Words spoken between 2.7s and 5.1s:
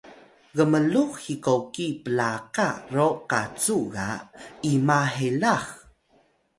ro kacu ga ima